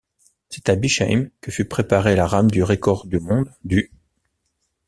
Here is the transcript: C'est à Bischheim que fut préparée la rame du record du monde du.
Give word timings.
C'est 0.49 0.69
à 0.69 0.75
Bischheim 0.75 1.29
que 1.41 1.51
fut 1.51 1.65
préparée 1.65 2.15
la 2.15 2.25
rame 2.25 2.49
du 2.49 2.63
record 2.63 3.05
du 3.05 3.19
monde 3.19 3.53
du. 3.63 3.91